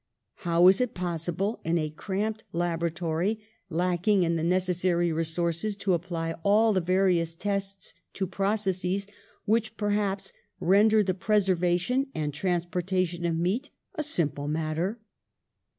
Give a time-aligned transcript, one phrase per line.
[0.37, 6.33] How is it possible, in a cramped laboratory lacking in the necessary resources, to apply
[6.41, 9.05] all the various tests to processes
[9.45, 14.99] which, perhaps, render the preservation and transpor tation of meat a simple matter?